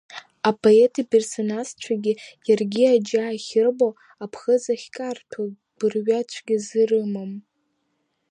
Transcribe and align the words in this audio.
Апоет 0.49 0.93
иперсонажцәагьы 1.03 2.13
иаргьы 2.47 2.85
аџьа 2.95 3.21
ахьырбо, 3.31 3.89
аԥхӡы 4.23 4.71
ахькарҭәо 4.75 5.43
гәырҩа 5.77 6.19
цәгьас 6.29 6.67
ирымам. 6.79 7.31